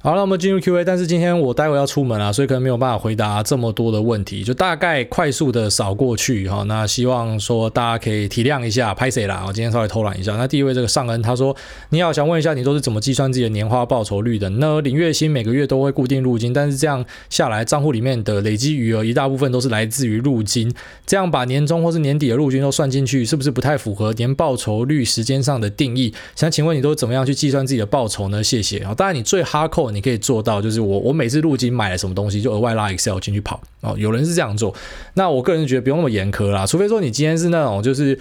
[0.00, 0.84] 好，那我们进入 Q&A。
[0.84, 6.62] 但是今天我待会要出门啊，所以可能没有办法回答这么多的问题，就大概快速的扫过去哈。
[6.68, 9.42] 那希望说大家可以体谅一下，拍谁啦？
[9.44, 10.36] 我今天稍微偷懒一下。
[10.36, 11.54] 那第一位这个尚恩他说
[11.90, 14.48] ：“你好，想问一下，你都是怎么计算自己的年化报酬率的？
[14.50, 20.72] 那领月薪每个月都会固定入金，但是这样下来账户里面的累积余额一大部分都是来自于入金，
[21.06, 26.14] 这样把年终或是年底的入金都算进去，是不是不太符合年报酬率时间上的定义？
[26.36, 28.44] 想请问你都怎么样去计算自己的报酬呢？
[28.44, 28.94] 谢谢啊。
[28.94, 33.94] 当然你最哈扣你可以做到，就是我我每次入金买了什么东西，就额外拉 Excel 进去跑哦。
[33.98, 34.74] 有人是这样做，
[35.14, 38.18] 那我个人觉得不用那么严苛啦，除非说你今天是那种就是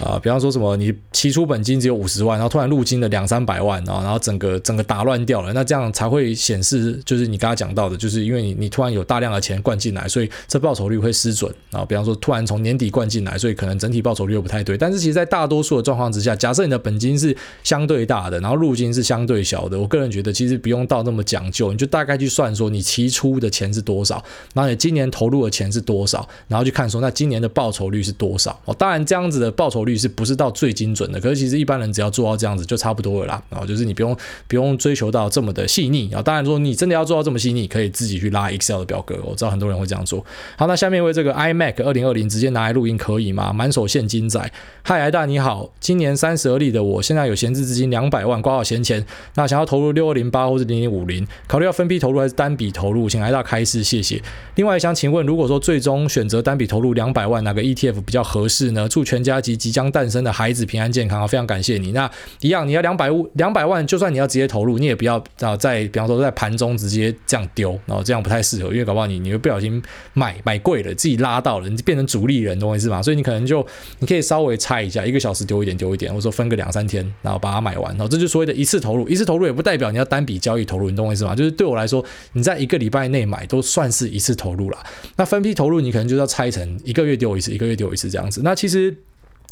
[0.00, 11.84] 啊、比方说什么你期初本金只有五十万，然后突然入金了两三百万，然后然后整个整个打乱掉了，那这样才会显示就是你刚刚讲到的，就是因为你你突然有大量的钱灌进来，所以这报酬率会失准啊。
[11.84, 14.76] 比方说突然从年底灌进来，所以可能整体报酬率又不太对。
[14.76, 24.22] 但是其实，在大多数的状况之下，假设你的本金是相对大的，然后入金是相对小的，我个人觉得其实不用到那么讲究，你就大概去算说你期初的钱是多少，
[24.54, 28.58] 然后你今年投入的钱是多少，然后去看说那今年的报酬率是多少。
[28.64, 31.20] 哦，当然这样子的报酬率是不是到最精准的？
[31.20, 33.42] 可是其实一般人只要做到这样子就差不多了啦。
[33.50, 34.16] 然后就是你不用
[34.48, 36.22] 不用追求到这么的细腻啊。
[36.22, 39.18] 当然说你真的要做到这么细腻，可以自己去拉 Excel 的表格。
[39.24, 40.24] 我知道很多人会这样做。
[40.56, 43.52] 好，那下面为这个 iMac 二零二零直接拿来录音可以吗？
[43.52, 44.52] 满手现金仔。
[44.82, 53.08] 嗨，艾大你好，今年三十而立的我，现在有闲置资金两百万，挂好闲钱，那想要投入六二零八或者零零五零，考虑要分批投入还是单笔投入？
[53.08, 54.20] 请艾大开示，谢谢。
[54.56, 58.88] 另外想请问，如果说最终选择单笔投入两百万，哪个 ETF 比较合适呢？
[58.88, 61.90] 祝全家及即将诞生的孩子平安健康啊，非常感谢你。
[61.90, 62.08] 那
[62.40, 69.82] 一样，你要两百五两百万，就算你要直接投入，你也不要啊，在比方说在盘中直接这样丢，然后这样不太适合，因为搞不好你你会不小心
[70.12, 73.02] 买买贵了，自己拉到了，你变成主力人，懂我意思吗？
[73.02, 73.66] 所以你可能就
[73.98, 79.08] 你可以稍微猜一下，一个小时丢一点丢一点，或者说分个两三天，然后把它买完，然后这就所谓的一次投入。
[79.08, 81.34] 一次投入也不代表你要单笔交易投入，你懂我意思吗？
[81.34, 84.78] 就是对我来说，你在一个礼拜内买都算是一次投入了。
[85.16, 88.40] 那分批投入，你可能就要拆成一个月丢一次，一个月丢一次这样子。
[88.44, 88.96] 那其实。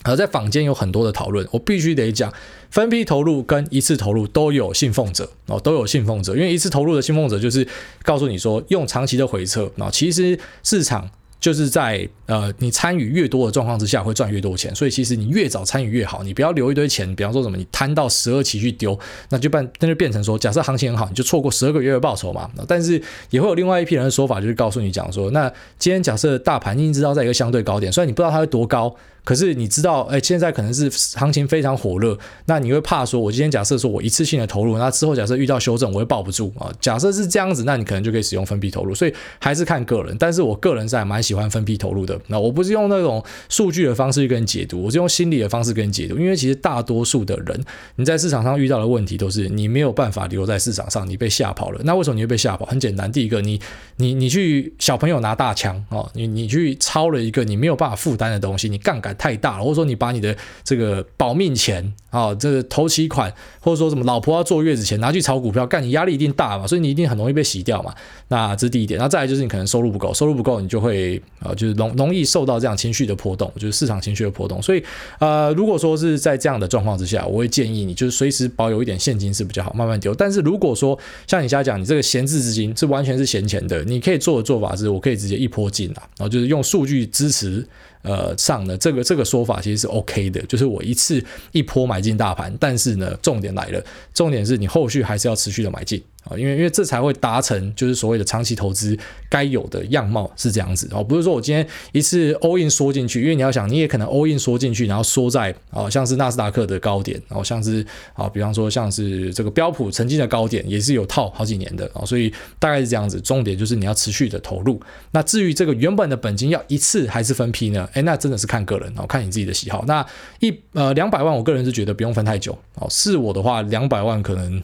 [0.04, 2.32] 而在坊间有很多的讨论，我必须得讲，
[2.70, 6.34] 分批投入跟一次投入都有信奉者哦，都有信奉者。
[6.34, 7.66] 因为一次投入的信奉者就是
[8.02, 11.10] 告诉你说，用长期的回测，那其实市场。
[11.42, 14.72] 就是在呃，你参与越多的状况之下，会赚越多钱。
[14.76, 17.12] 所以其实你越早参与越好，你不要留一堆钱。
[17.16, 18.96] 比方说什么，你摊到十二期去丢，
[19.30, 22.48] 那就变那就变成说，假设行情很好，你就错过十二个月的报酬嘛。
[22.68, 28.94] 但是也会有另外一批人的说法，就是告诉你讲说，那今天假设大盘已经知道在一个相对高点，虽然你不知道它会多高。
[29.24, 36.72] 可是你知道，哎，现在可能是行情非常火热，那你会怕说，我今天假设说我一次性的投入，那之后假设遇到修正，我会抱不住啊。
[36.80, 38.94] 假设是这样子，那你可能就可以使用分批投入。
[38.94, 42.18] 所以还是看个人，但是我个人是还蛮喜欢分批投入的。
[42.26, 46.18] 那我不是用那种数据的方式去跟你解读，我是用心理的方式跟你解读。
[46.18, 47.64] 因为其实大多数的人，
[47.96, 51.80] 你在市场上遇到的问题都是你没有办法留在市场上，你被吓跑了。
[51.84, 52.66] 那为什么你会被吓跑？
[52.66, 53.60] 很简单，第一个，你
[53.96, 59.96] 你你去小朋友拿大枪哦，你你去抄了一个你没有办法负担的东西， 你杠杆太大了，或者说你。
[60.02, 67.94] 把你的这个保命钱啊，这个头期款，或者说什么老婆要坐月子钱拿去炒股票，干你压力一定大嘛，所以你一定很容易被洗掉嘛。
[68.26, 68.98] 那这是第一点。
[68.98, 74.60] 那再来就是你可能收入不够，收入不够你就会啊，就是容容易受到这样情绪的波动，就是市场情绪的波动。
[74.60, 74.82] 所以
[75.20, 80.12] 呃，如果说是在这样的状况之下，我会建议你就是随时保有一点现金是比较好，慢慢丢。
[80.12, 80.98] 但是如果说
[81.28, 87.64] 像你现在讲，你这个闲置资金是完全是闲钱的，你可以做的做法是，我可以直接一波进啊，然后就是用数据支持。
[88.02, 96.02] 呃，上呢这个这个说法其实是 OK 的，就是我一次一波买进大盘，但是呢，重点来了，重点是你后续还是要持续的买进。
[96.24, 98.96] 啊，因为因为这才会达成就是所谓的长期投资
[99.28, 113.20] 该有的样貌是这样子哦，不是说我今天一次 all in 缩进去，因为你要想你也可能 all in 缩进去，然后缩在啊像是纳斯达克的高点，然后像是啊比方说像是这个标普曾经的高点也是有套好几年的啊，所以大概是这样子。
[113.20, 114.80] 重点就是你要持续的投入。
[115.12, 117.88] 那至于这个原本的本金要一次还是分批呢？
[117.94, 119.84] 诶，那真的是看个人哦，看你自己的喜好。
[119.86, 120.04] 那
[120.40, 122.86] 一呃两百万，我个人是觉得不用分太久哦。
[122.90, 124.62] 是我的话，两百万可能。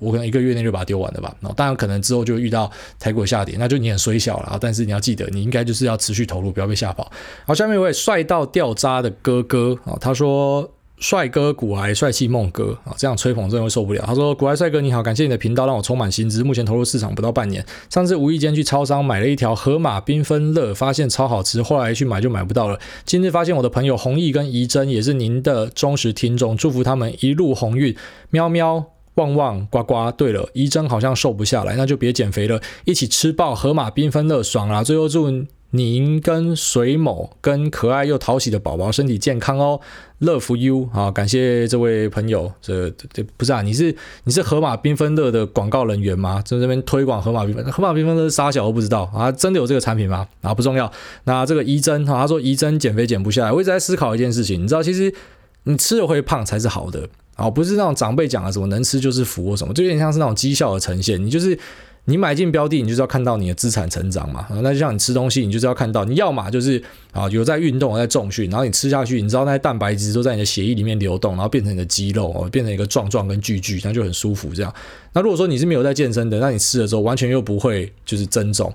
[0.00, 4.58] 我可能一个月内就把它丢完了吧，那当然可能之后就遇到台股下跌，那就你很衰小了啊。
[4.60, 7.10] 但是你要记得，你应该就是要持续投入，不要被吓跑。
[7.46, 16.44] 好，下面一位帅到掉渣的哥哥啊，他说：“帅哥股癌帅气梦哥啊，这样吹捧真的会受不了。”他说：“股癌帅哥你好，感谢你的频道让我充满新知。
[16.44, 22.78] 目前投入市场不到半年，上次无意间去超商买了一条河马缤纷乐，发现超好吃，后来去买就买不到了。
[23.06, 27.96] 今日发现我的朋友弘毅跟怡珍也是您的忠实听众，祝福他们一路鸿运。
[28.30, 30.10] 喵喵。”旺旺呱呱！
[30.12, 34.82] 对了，怡珍好像瘦不下来，那就别减肥了，一起吃爆河马缤纷乐，爽啦！
[34.82, 35.30] 最后祝
[35.72, 39.80] 您跟水某跟可爱又讨喜的宝宝身体健康哦
[40.20, 40.88] ，Love you！
[40.92, 42.52] 好，感谢这位朋友。
[42.60, 43.62] 这这不是啊？
[43.62, 43.94] 你是
[44.24, 46.42] 你是河马缤纷乐的广告人员吗？
[46.44, 49.30] 在这边推广河马缤纷，河马缤纷乐是啥小都不知道啊？
[49.30, 50.26] 真的有这个产品吗？
[50.40, 50.90] 啊，不重要。
[51.22, 55.14] 那这个怡珍哈，他说怡珍减肥减不下来，我一直在思考一件事情，你知道，其实
[55.62, 57.08] 你吃了会胖才是好的。
[57.40, 61.24] 哦，不是那种长辈讲的什么能吃就是福什么，就有点像是那种绩效的呈现。
[61.24, 61.58] 你就是
[62.04, 64.46] 你买进标的，你就是要看到你的资产成长嘛。
[64.62, 74.74] 那就像你吃东西，你就是要看到你要嘛就是啊有在运动，在重训，然后你吃下去，你知道那些蛋白质都在你的血液里面流动，然后变成你的肌肉哦，变成一个壮壮跟巨巨，那就很舒服这样。
[75.12, 78.72] 那如果说你是没有在健身的，那你吃了之后完全又不会就是增重，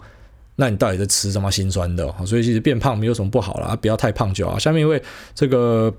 [0.55, 2.07] 那你到底在吃什么心酸的？
[2.25, 4.57] 所以其实变胖没有什么不好啦，不要太胖就好。
[4.57, 5.01] 下面一位
[5.33, 5.93] 这个。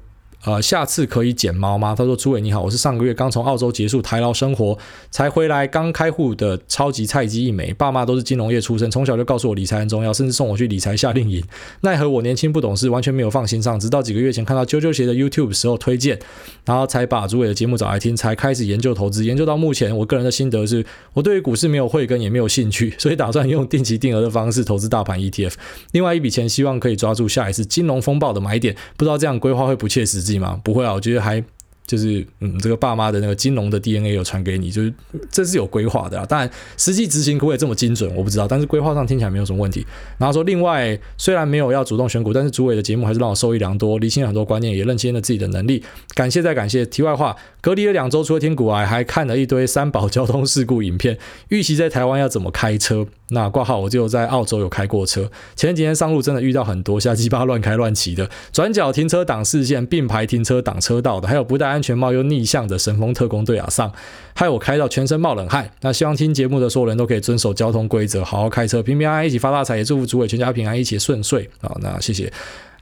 [0.44, 1.92] 呃，下次可以捡猫吗？
[1.96, 4.78] 他说：“朱伟你好，我是上个月刚从澳洲结束台劳生活
[5.10, 7.74] 才回来，刚开户的超级菜鸡一枚。
[7.74, 11.42] 爸妈都是金融业出身，从小就告诉我理财很重要，甚至送我去理财夏令营。
[11.80, 13.80] 奈何我年轻不懂事，完全没有放心上。
[13.80, 16.16] 直到几个月前看到啾啾鞋的 YouTube 时候推荐，
[16.64, 19.24] 然后才把朱伟的节目找来听，才开始研究投资。
[19.24, 25.54] 研究到目前，我个人的心得是，我对于股市没有慧根，也没有兴趣，所以打算用定期定额的方式投资大盘 ETF。
[25.90, 28.76] 另外一笔钱，希望可以抓住下一次金融风暴的买点。
[28.96, 30.60] 不知道这样规划会不切实自己吗？
[30.64, 31.42] 不会啊，我觉得还。”
[31.86, 34.92] 就是嗯，这个爸妈的那个金融的 DNA 有传给你，就是
[35.30, 36.26] 这是有规划的啊。
[36.26, 38.48] 当然，实际执行可不可以这么精准，我不知道。
[38.48, 39.86] 但是规划上听起来没有什么问题。
[40.18, 45.80] 然后说，另外虽然没有要主动选股，但是主委的节目还是让我受益良多，理清了很多观念，也认清了自己的能力。
[46.12, 46.84] 感谢再感谢。
[46.84, 51.16] 题外话，隔离了两周，除了听股癌，还看了一堆三宝交通事故影片，
[51.50, 53.06] 预习在台湾要怎么开车。
[53.30, 55.30] 那挂号，我就在澳洲有开过车。
[55.56, 63.92] 前几天上路真的遇到很多 瞎鸡巴乱开乱骑的，转角停车挡视线，并排停车挡车道的，还有不戴安全帽又逆向的神风特工队啊上，
[64.34, 65.70] 害我开到全身冒冷汗。
[65.80, 71.76] 那希望听节目的所有人都可以遵守交通规则，好好开车，平平安安一起发大财，也祝福主委全家平安，一起顺遂好。
[71.80, 72.32] 那谢谢。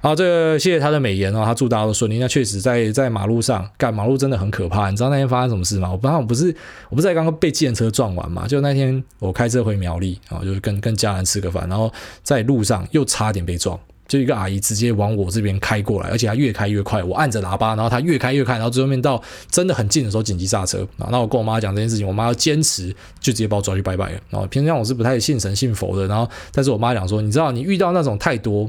[0.05, 2.19] 好，这个谢谢他的美言哦，他祝大家都顺利。
[2.19, 4.91] 那确实在在马路上干，马路真的很可怕。
[4.91, 5.91] 你知道那天发生什么事吗？
[5.91, 6.55] 我刚刚不是
[6.91, 8.47] 我不是在刚刚被计程车撞完嘛？
[8.47, 11.91] 就那天我开车回苗栗啊，就是跟跟家人吃个饭，然后
[12.23, 19.19] 在路上又差点被撞，就一个阿姨直接往我这边开过来，而且她越开越快，我按着喇叭，然后她越开越快，然后最后面到
[19.51, 21.09] 真的很近的时候紧急刹车啊。
[21.11, 22.91] 那我跟我妈讲这件事情，我妈要坚持
[23.21, 24.21] 就直接把我抓去拜拜了。
[24.29, 28.69] 然后平常我是不太信神信佛的，然后但是我妈讲说，你知道你遇到那种太多。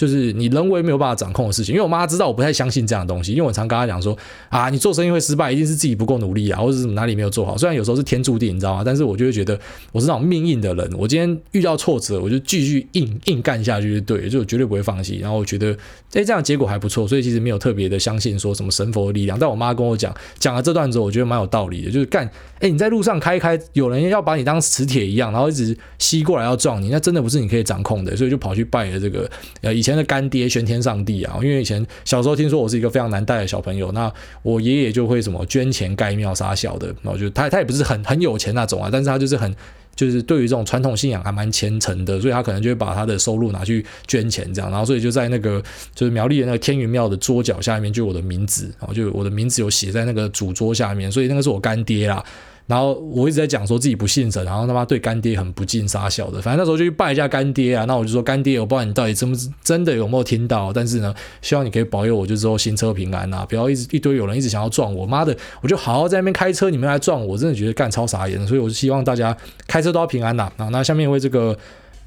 [0.00, 4.16] 就是你人为没有办法掌控的事情，因为我妈知道我不太相信这样的东西，因为我常跟她讲说
[4.48, 7.54] 啊，你做生意会失败，一定是自己不够努力啊，或者是哪里没有做好。
[7.58, 8.82] 虽然有时候是天注定，你知道吗？
[8.82, 9.60] 但是我就会觉得
[9.92, 15.18] 我是那种命硬的人，我今天遇到挫折，我就继续硬硬干下去，就对，就绝对不会放弃。
[15.18, 15.76] 然后我觉得，
[16.14, 19.38] 哎，这样结果还不错，所以其实没有特别的相信说什么神佛的力量。
[19.38, 22.26] 但我妈跟我讲讲了这段之后，我觉得蛮有道理的，就是干，
[22.60, 29.28] 哎，你在路上开开，有人要把你当磁铁一样，然后一直吸过来要撞你，那真的不是你可以掌控的，所以就跑去拜了这个
[29.60, 39.54] 呃以前前的干爹玄天上帝啊，因为以前小时候听说我是一个非常难带的小朋友，那我爷爷就会什么捐钱盖庙杀小的，然后就他他也不是很很有钱那种啊，但是他就是很
[39.94, 45.62] 就是对于这种传统信仰还蛮虔诚的，所以他可能就会把他的收入拿去捐钱这样，然后所以就在那个
[45.94, 52.24] 就是苗栗的那个天云庙的桌脚下面就我的名字，然后就我的名字有写在那个主桌下面，所以那个是我干爹啦。
[52.70, 57.84] 然后我一直在讲说自己不信神，然后他妈对干爹很不敬杀笑的，反正那时候就去拜一下干爹啊。
[57.84, 70.44] 那我就说干爹，我不知道你到底真不真的有没有听到，但是呢，希望你可以保佑我，就之后新车平安啊，不要一直一堆有人一直想要撞我，妈的，我就好好在那边开车，你们来撞我，真的觉得干超傻眼，所以我就希望大家开车都要平安呐。
[70.56, 71.58] 啊，那下面为这个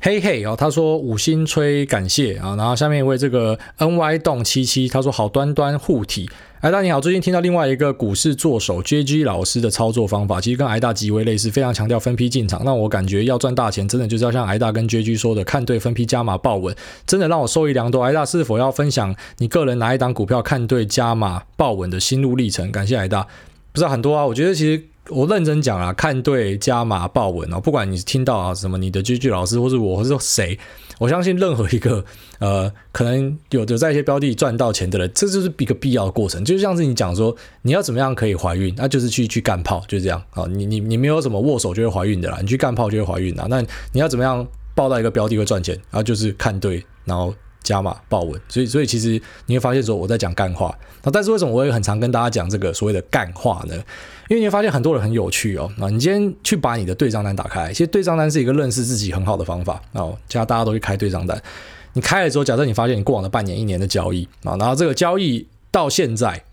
[0.06, 6.30] 嘿嘿哦，他说五星吹感谢啊，然后下面一位这个 ny 洞七七，他说好端端护体。
[6.60, 12.64] 癌大你好，最近听到另外一个股市作手 JG 老师的操作方法，其实跟癌大极为类似，非常强调分批进场。
[12.66, 16.76] 那我感觉要赚大钱，真的就是要像癌大跟 JG 说的，看对分批加码抱稳，
[17.08, 18.04] 真的让我受益良多。
[18.04, 22.70] 癌大是否要分享你个人哪一档股票看对加码抱稳的心路历程？
[22.74, 23.26] 感谢癌大。
[23.72, 30.58] 不是很多啊，我觉得其实我认真讲啊，看对加码抱稳哦，不管你听到啊什么，你的 JG 老师或是我，或是说谁。
[31.00, 32.06] 我相信任何一个
[32.40, 36.46] 呃，可能有的在一些标的赚到钱的人，这就是一个必要的过程。
[36.46, 40.46] 就像是你讲说，你要怎么样可以怀孕，那就是去去干炮，就这样啊。
[40.48, 43.46] 你你你没有什么握手就会怀孕的啦，你去干炮就会怀孕啦。
[43.50, 43.60] 那
[43.92, 47.34] 你要怎么样报到一个标的会赚钱，然后就是看对，然后。
[47.64, 53.76] 加码爆稳，所以所以其实你会发现说我在讲干话，那但是为什么我也很常跟大家讲这个所谓的干话呢？
[54.30, 60.18] 因为你会发现很多人很有趣哦，啊你今天去把你的对账单打开，其实对账单是一个认识自己很好的方法哦。
[60.30, 61.42] 现在大家都去开对账单，
[61.94, 66.44] 你开了之后，假设你发现你过往的半年、一年的交易啊，然后这个交易到现在。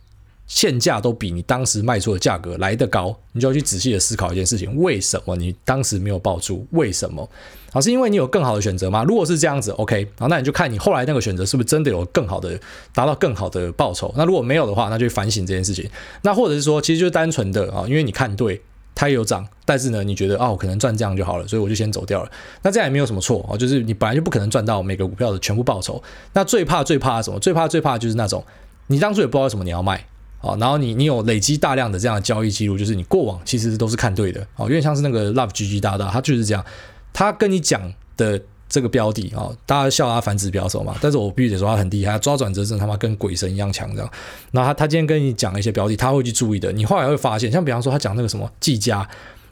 [0.50, 6.66] 现价都比你当时卖出的价格来得高，你就要去仔细的思考一件事情：为什么你当时没有抱住？
[6.72, 7.26] 为什么？
[7.72, 9.04] 好，是因为你有更好的选择吗？
[9.04, 12.58] 如果是这样子，OK，好，那你就看你后来那个选择是不是真的有更好的
[12.92, 14.12] 达到更好的报酬。
[14.16, 15.88] 那如果没有的话，那就反省这件事情。
[16.22, 18.60] 那或者是说，其实就是单纯的啊，因为你看对
[18.92, 22.30] 它也有涨，但是呢，你觉得哦，可能赚这样就好了，所以我就先走掉了。
[22.62, 26.02] 那这样也没有什么错啊，就是你本来就不可能赚到每个股票的全部报酬。
[26.32, 27.38] 那最怕最怕什么？
[27.38, 28.44] 最怕最怕就是那种
[28.88, 30.04] 你当初也不知道什么你要卖。
[30.40, 36.64] 好，然后你你有累积大量的这样的交易记录，就是你过往其实都是看对的，哦，有点像是那个 Love GG 大大，他就是这样，
[37.12, 44.11] 他跟你讲的这个标的啊，大家笑他反指标手嘛，但是我必须得说他很厉害，抓转折真的他妈跟鬼神一样强这样。
[44.50, 49.07] 然后他他今天跟你讲一些标的，他会去注意的，你后来会发现，像比方说他讲那个什么技嘉，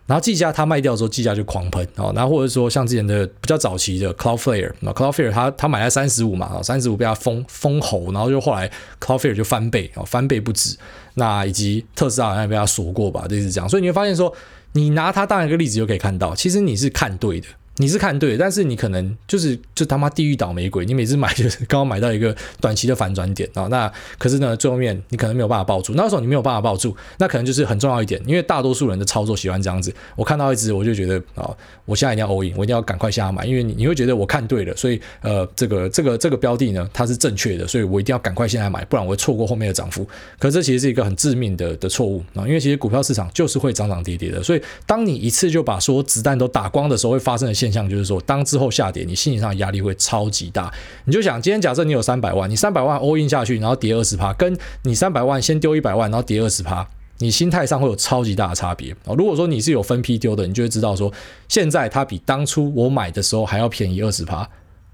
[0.08, 8.68] 然后技嘉它卖掉的时候，技嘉就狂喷哦，然后或者说像之前的比较早期的 Cloudflare，那 Cloudflare 它它买了三十五嘛，啊三十五被它封封喉，然后就后来
[8.98, 10.76] Cloudflare 就翻倍哦，翻倍不止。
[11.14, 13.68] 那以及特斯拉好像也被它锁过吧，类似这样。
[13.68, 14.34] 所以你会发现说，
[14.72, 17.46] 你拿它当一个例子就可以看到，其实你是看对的。
[17.78, 29.94] 你是看对，但是你可能就是就他妈地狱倒霉鬼，你每次买就是刚好买到一个短期的反转点啊，那可是呢，最后面你可能没有办法抱住，那时候你没有办法抱住，那可能就是很重要一点，因为大多数人的操作喜欢这样子。
[30.16, 31.50] 我看到一只我就觉得啊，
[31.84, 40.04] 我现在一定要 all in，我一定要赶快下买，因为你你会觉得我看对了，所以呃，这个这个这个标的呢，它是正确的，所以我一定要赶快现在买，不然我会错过后面的涨幅。
[40.38, 50.72] 可是这其实是一个很致命的的错误啊，因为其实股票市场就是会涨涨跌跌的，所以当你一次就把所有子弹都打光的时候，会发生的现现象就是说，当之后下跌，你心理上的压力会超级大。
[51.04, 56.86] 你就想，今天假设你有三百万，你三百万 all in 下去，然后跌二十趴，跟你三百万先丢一百万，然后跌二十趴，
[57.18, 58.96] 你心态上会有超级大的差别。
[59.04, 61.12] 如果说你是有分批丢的，你就会知道说，
[61.46, 64.48] 现在它比当初我买的时候还要便宜二十趴。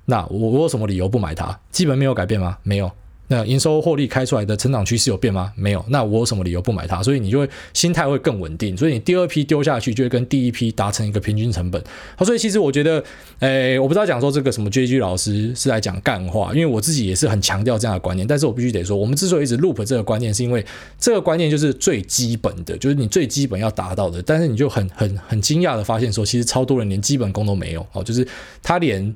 [0.06, 1.56] 那我我有什么理由不买它？
[1.70, 2.58] 基本没有改变吗？
[2.64, 2.90] 没有。
[3.34, 5.52] 那营收获利开出来的成长趋势有变吗？
[5.56, 5.84] 没有。
[5.88, 7.02] 那我有什么理由不买它？
[7.02, 8.76] 所以你就会心态会更稳定。
[8.76, 11.82] 所以你第二批丢下去，就会跟第一批达成一个平均成本。
[12.16, 13.02] 好，所以其实我觉得，
[13.40, 18.24] 诶，我不知道讲说这个什么 JG 老师是来讲干话，因为我自己也是很强调这样的观念。
[18.26, 20.64] 但是我必须得说，我们之所以一直 loop 这个观念，是因为
[20.98, 24.22] 这个观念就是最基本的，就是你最基本要达到的。
[24.22, 27.84] 但是你就很很很惊讶的发现说，其实超多人连基本功都没有。
[27.92, 28.26] 哦，就是
[28.62, 29.14] 他连。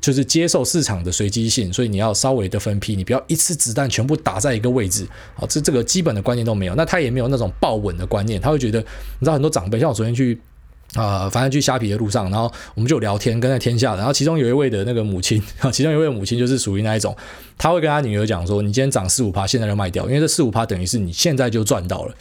[0.00, 6.74] 就是接受市场的随机性，所以你要稍微的分批，你不要一次子弹全部打在一个位置，啊，这这个基本的观念都没有。
[6.74, 10.38] 那他也没有那种抱稳的观念，他会觉得，你知道很多长辈，像我昨天去
[10.94, 17.14] 啊、反正去虾皮的路上，然后我们就聊天，跟在天下，然后其中有一位的那个母亲，其中一位母亲就是属于那一种，
[17.58, 22.14] 他会跟他女儿讲说，你今天涨四五趴，现在就卖掉，因为这四五趴等于是你现在就赚到了。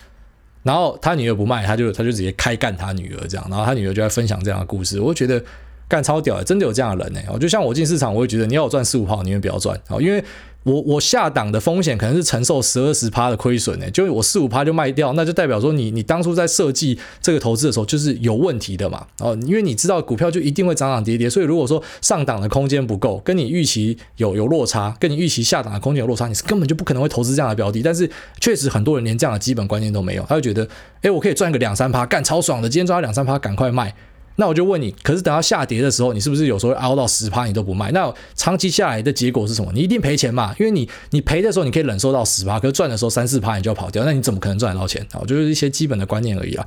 [0.63, 5.41] 然后他女儿不卖，他就他就直接开干他女儿这样，然后他女儿就在分享这样的故事，我觉得。
[5.88, 7.19] 干超屌的，真的有这样的人呢。
[7.29, 10.23] 哦，就像我进市场，我会觉得你要我赚四五趴，你宁愿不要赚哦，因为
[10.63, 13.89] 我我下档的风险可能是承受十二十趴的亏损呢。
[13.91, 19.07] 就我四五趴就卖掉，那就代表说你你当初在设计这个投资的时候就是有问题的嘛。
[19.19, 27.81] 哦，因为你知道股票就一定会涨涨跌跌，所以如果说上档的空间不够，跟你预期有有落差，跟你预期下档的空间有落差，你是根本就不可能会投资这样的标的。
[27.81, 28.09] 但是
[28.41, 30.67] 确实很多人连这样的基本观念都没有，他就觉得，
[31.03, 33.95] 诶，我可以赚个两三趴，干超爽的，今天赚两三趴，赶快卖。
[34.38, 37.91] 那我就问你，可是等到下跌的时候，你是不是有时候会凹到十趴，你都不卖？
[37.91, 39.71] 那长期下来的结果是什么？
[39.73, 45.05] 你一定赔钱嘛，因为你你赔的时候你可以忍受到十趴，可是赚的时候三四趴你就要跑掉，那你怎么可能赚得到钱？
[45.11, 46.65] 啊，就是一些基本的观念而已啊。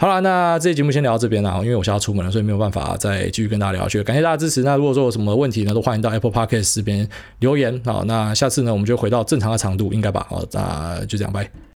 [0.00, 4.02] 好了，那这期节目先聊到这边了，因为我现在要出门了，所以没有办法再继续跟大家聊下去。
[4.04, 4.62] 感谢大家支持。
[4.62, 7.08] 那如果说有什么问题呢，都欢迎到 Apple Podcast 这边
[7.40, 7.82] 留言。
[7.84, 10.24] 好，那下次呢，我们就回到正常的长度，应该吧？
[10.30, 11.67] 好，那就这样，拜。